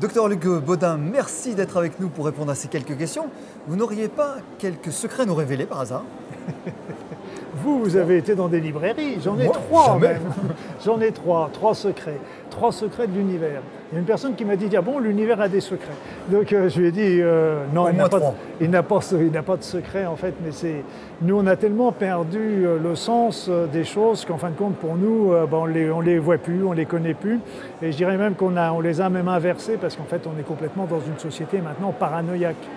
[0.00, 3.26] Docteur Luc Baudin, merci d'être avec nous pour répondre à ces quelques questions.
[3.66, 6.04] Vous n'auriez pas quelques secrets à nous révéler par hasard?
[7.62, 9.18] Vous, vous avez été dans des librairies.
[9.22, 10.22] J'en ai trois même.
[10.84, 12.18] J'en ai trois, trois secrets.
[12.48, 13.60] Trois secrets de l'univers.
[13.90, 15.88] Il y a une personne qui m'a dit, ah bon, l'univers a des secrets.
[16.30, 18.20] Donc euh, je lui ai dit, euh, non, il n'a pas,
[19.00, 20.84] pas, pas, de secret en fait, mais c'est
[21.22, 24.94] nous, on a tellement perdu euh, le sens des choses qu'en fin de compte, pour
[24.94, 27.40] nous, ben, on les, ne les voit plus, on les connaît plus.
[27.82, 30.44] Et je dirais même qu'on on les a même inversés parce qu'en fait, on est
[30.44, 32.68] complètement dans une société maintenant paranoïaque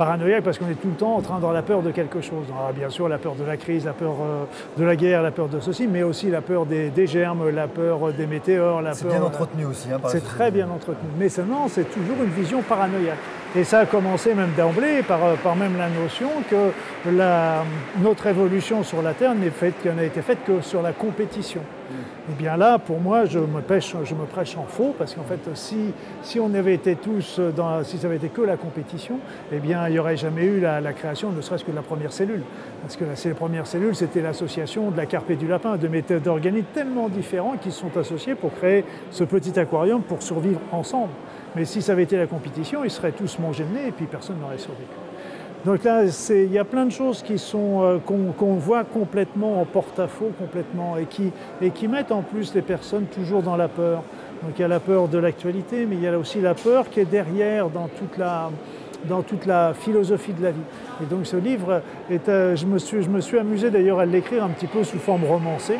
[0.00, 2.46] paranoïaque parce qu'on est tout le temps en train d'avoir la peur de quelque chose.
[2.56, 4.44] Alors, bien sûr, la peur de la crise, la peur euh,
[4.78, 8.10] de la guerre, la peur de ceci, mais aussi la peur des, germes, la peur
[8.12, 8.82] des météores.
[8.94, 9.88] C'est bien entretenu aussi.
[9.92, 11.08] Hein, c'est très bien entretenu.
[11.18, 13.18] Mais seulement, c'est toujours une vision paranoïaque.
[13.56, 16.70] Et ça a commencé même d'emblée par, euh, par, même la notion que
[17.10, 17.64] la,
[18.00, 21.60] notre évolution sur la Terre n'a été faite que sur la compétition.
[21.90, 25.14] Et eh bien là, pour moi, je me, pêche, je me prêche en faux, parce
[25.14, 28.56] qu'en fait, si, si on avait été tous, dans, si ça avait été que la
[28.56, 29.18] compétition,
[29.50, 32.12] eh bien, il n'y aurait jamais eu la, création, ne serait-ce que de la première
[32.12, 32.42] cellule.
[32.82, 36.28] Parce que la, première cellule, c'était l'association de la carpe et du lapin, de méthodes
[36.28, 41.10] organiques tellement différents qui se sont associés pour créer ce petit aquarium pour survivre ensemble.
[41.56, 44.06] Mais si ça avait été la compétition, ils seraient tous mangés de nez et puis
[44.06, 44.88] personne n'aurait survécu.
[45.64, 50.32] Donc là, il y a plein de choses qui euh, qu'on voit complètement en porte-à-faux,
[50.38, 54.02] complètement, et qui, et qui mettent en plus les personnes toujours dans la peur.
[54.42, 56.88] Donc il y a la peur de l'actualité, mais il y a aussi la peur
[56.88, 58.50] qui est derrière dans toute la,
[59.06, 60.60] dans toute la philosophie de la vie.
[61.02, 64.06] Et donc ce livre, est, euh, je, me suis, je me suis amusé d'ailleurs à
[64.06, 65.78] l'écrire un petit peu sous forme romancée.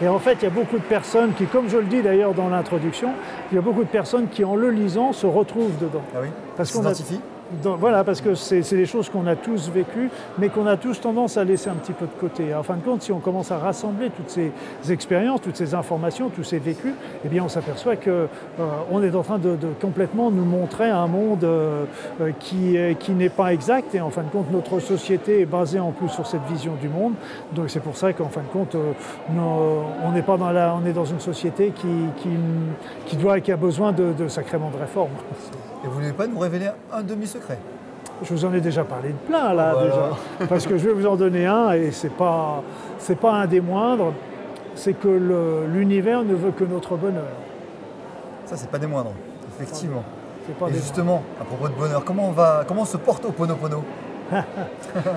[0.00, 2.32] Et en fait, il y a beaucoup de personnes qui, comme je le dis d'ailleurs
[2.34, 3.10] dans l'introduction,
[3.50, 6.02] il y a beaucoup de personnes qui, en le lisant, se retrouvent dedans.
[6.14, 6.28] Ah oui?
[6.56, 6.86] Parce qu'on
[7.62, 11.36] voilà, parce que c'est des choses qu'on a tous vécues, mais qu'on a tous tendance
[11.36, 12.54] à laisser un petit peu de côté.
[12.54, 14.52] En fin de compte, si on commence à rassembler toutes ces
[14.90, 18.28] expériences, toutes ces informations, tous ces vécus, eh bien, on s'aperçoit qu'on
[18.60, 21.84] euh, est en train de, complètement nous montrer un monde euh,
[22.20, 23.94] euh, qui, qui n'est pas exact.
[23.94, 26.88] Et en fin de compte, notre société est basée en plus sur cette vision du
[26.88, 27.14] monde.
[27.52, 28.76] Donc c'est pour ça qu'en fin de compte,
[29.30, 32.28] on n'est pas dans la, on est dans une société qui,
[33.06, 35.10] qui, doit, qui a besoin de, de sacrément de réformes.
[35.84, 37.58] Et vous ne voulez pas nous révéler un demi-secret?
[38.22, 40.10] Je vous en ai déjà parlé de plein là, déjà.
[40.48, 42.62] Parce que je vais vous en donner un, et ce n'est pas,
[43.20, 44.12] pas un des moindres,
[44.74, 47.24] c'est que l'univers ne veut que notre bonheur.
[48.46, 49.12] Ça, c'est pas des moindres,
[49.56, 50.02] effectivement.
[50.48, 53.84] et justement, à propos de bonheur, comment on, va, comment on se porte au Ponopono?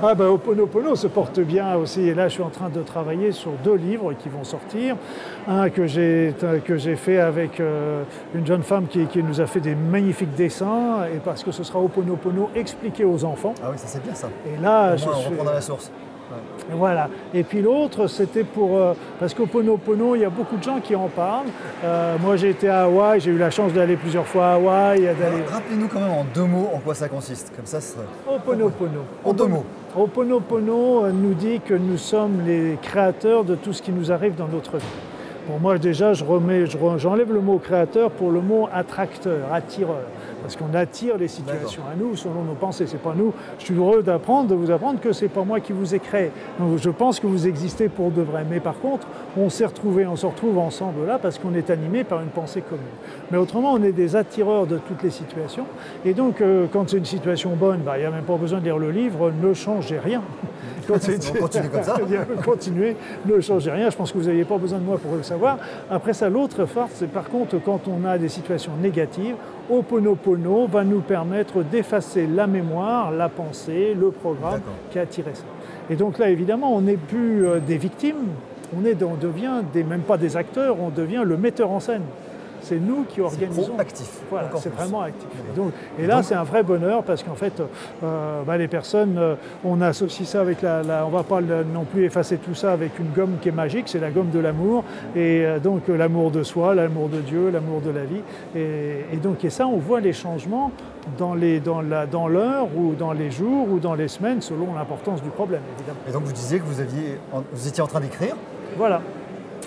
[0.04, 2.08] Ah ben Oponopono se porte bien aussi.
[2.08, 4.96] Et là, je suis en train de travailler sur deux livres qui vont sortir.
[5.48, 6.34] Un que j'ai,
[6.96, 8.04] fait avec euh,
[8.36, 11.64] une jeune femme qui, qui, nous a fait des magnifiques dessins, et parce que ce
[11.64, 13.54] sera Oponopono expliqué aux enfants.
[13.64, 14.30] Ah oui, ça c'est bien ça.
[14.46, 15.92] Et là, je on la source.
[16.72, 17.10] Voilà.
[17.34, 18.78] Et puis l'autre, c'était pour.
[18.78, 21.48] Euh, parce qu'au Pono, il y a beaucoup de gens qui en parlent.
[21.84, 25.08] Euh, moi, j'ai été à Hawaï, j'ai eu la chance d'aller plusieurs fois à Hawaï.
[25.08, 27.52] Rappelez-nous quand même en deux mots en quoi ça consiste.
[27.56, 28.06] Comme ça, ce serait...
[28.28, 29.02] Oponopono.
[29.24, 29.66] En deux mots.
[29.96, 34.36] Oponopono euh, nous dit que nous sommes les créateurs de tout ce qui nous arrive
[34.36, 35.11] dans notre vie.
[35.48, 36.66] Pour moi, déjà, je remets,
[36.98, 40.04] j'enlève le mot créateur pour le mot attracteur, attireur
[40.42, 42.86] parce qu'on attire les situations à nous selon nos pensées.
[42.88, 43.34] C'est pas nous.
[43.60, 46.32] Je suis heureux d'apprendre, de vous apprendre que c'est pas moi qui vous ai créé.
[46.60, 48.46] Donc je pense que vous existez pour de vrai.
[48.50, 49.08] Mais par contre,
[49.38, 52.62] on s'est retrouvé, on se retrouve ensemble là parce qu'on est animé par une pensée
[52.62, 52.84] commune.
[53.32, 55.66] Mais autrement, on est des attireurs de toutes les situations.
[56.06, 58.60] Et donc, euh, quand c'est une situation bonne, bah, il n'y a même pas besoin
[58.60, 59.32] de lire le livre.
[59.42, 60.22] Ne changez rien.
[60.88, 61.98] Quand c'est continue comme ça.
[62.46, 63.90] continuez, ne changez rien.
[63.90, 65.58] Je pense que vous n'aviez pas besoin de moi pour le savoir.
[65.90, 69.36] Après ça, l'autre force, c'est par contre quand on a des situations négatives,
[69.70, 75.44] Oponopono va nous permettre d'effacer la mémoire, la pensée, le programme qui a attiré ça.
[75.90, 78.28] Et donc là, évidemment, on n'est plus euh, des victimes,
[78.78, 82.04] on, est, on devient des, même pas des acteurs, on devient le metteur en scène.
[82.62, 83.74] C'est nous qui organisons.
[83.76, 84.10] C'est actif.
[84.30, 85.28] Voilà, c'est vraiment actif.
[85.52, 87.62] Et, donc, et là, c'est un vrai bonheur parce qu'en fait,
[88.04, 91.86] euh, bah, les personnes, euh, on associe ça avec la, On ne va pas non
[91.86, 94.84] plus effacer tout ça avec une gomme qui est magique, c'est la gomme de l'amour.
[95.16, 98.22] Et euh, donc, l'amour de soi, l'amour de Dieu, l'amour de la vie.
[98.56, 100.72] Et, donc, et ça, on voit les changements
[101.18, 102.30] dans l'heure dans
[102.76, 106.00] ou dans les jours ou dans les semaines selon l'importance du problème, évidemment.
[106.08, 107.18] Et donc, vous disiez que vous, aviez,
[107.52, 108.36] vous étiez en train d'écrire
[108.78, 109.02] Voilà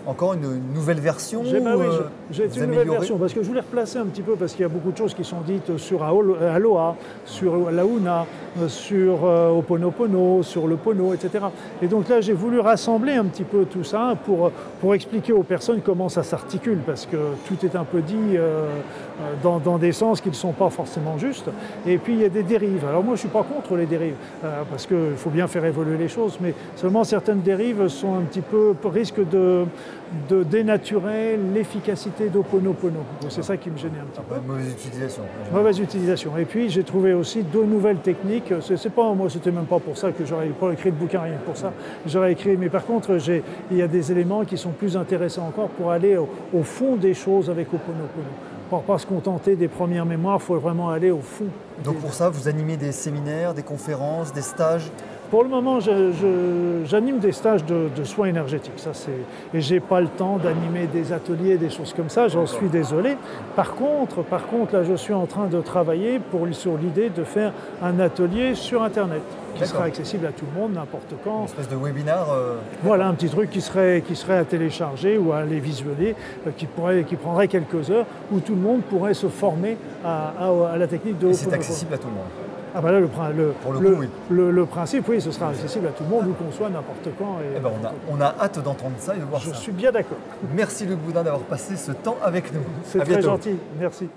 [0.06, 2.08] encore une, nouvelle version J'ai euh,
[2.56, 4.68] une nouvelle version parce que je voulais replacer un petit peu parce qu'il y a
[4.68, 8.26] beaucoup de choses qui sont dites sur Aloha, sur Launa,
[8.68, 11.46] sur euh, Oponopono, sur le Pono, etc.
[11.82, 15.42] Et donc là, j'ai voulu rassembler un petit peu tout ça pour, pour expliquer aux
[15.42, 17.16] personnes comment ça s'articule parce que
[17.48, 18.66] tout est un peu dit euh,
[19.42, 21.48] dans, dans, des sens qui ne sont pas forcément justes.
[21.86, 22.84] Et puis il y a des dérives.
[22.86, 24.16] Alors moi, je ne suis pas contre les dérives
[24.70, 28.40] parce qu'il faut bien faire évoluer les choses, mais seulement certaines dérives sont un petit
[28.40, 29.64] peu risquent de
[30.28, 33.00] de dénaturer l'efficacité d'Oponopono.
[33.28, 34.34] C'est ça qui me gênait un petit peu.
[34.46, 35.22] Mauvaise utilisation.
[35.52, 36.38] Mauvaise utilisation.
[36.38, 38.52] Et puis j'ai trouvé aussi deux nouvelles techniques.
[38.60, 41.34] C'est pas moi, c'était même pas pour ça que j'aurais pas écrit le bouquin, rien
[41.34, 41.72] que pour ça.
[42.06, 43.18] J'aurais écrit, mais par contre,
[43.70, 46.96] il y a des éléments qui sont plus intéressants encore pour aller au, au fond
[46.96, 48.28] des choses avec Oponopono
[48.70, 51.46] pour pas se contenter des premières mémoires, il faut vraiment aller au fond.
[51.84, 54.90] Donc pour ça, vous animez des séminaires, des conférences, des stages
[55.34, 58.74] pour le moment, j'anime des stages de, soins énergétiques.
[58.76, 58.92] Ça,
[59.52, 62.28] et je n'ai pas le temps d'animer des ateliers, des choses comme ça.
[62.28, 63.16] J'en suis désolé.
[63.56, 67.24] Par contre, par contre, là, je suis en train de travailler pour, sur l'idée de
[67.24, 67.52] faire
[67.82, 69.22] un atelier sur Internet
[69.56, 71.40] qui sera accessible à tout le monde, n'importe quand.
[71.40, 72.54] Une espèce de webinar euh,
[72.84, 76.14] Voilà, un petit truc qui serait, qui serait à télécharger ou à aller visualiser,
[76.46, 80.32] euh, qui, pourrait, qui prendrait quelques heures, où tout le monde pourrait se former à,
[80.72, 81.30] à la technique de...
[81.30, 85.30] Et c'est accessible à tout le monde ah ben là, le, le, principe, oui, ce
[85.30, 87.38] sera accessible à tout le monde, où qu'on soit, n'importe quand.
[87.40, 89.54] Et eh ben on, a, on, a, hâte d'entendre ça et de voir Je ça.
[89.54, 90.18] Je suis bien d'accord.
[90.54, 92.62] Merci Luc Boudin d'avoir passé ce temps avec nous.
[92.84, 94.08] C'est très gentil, merci.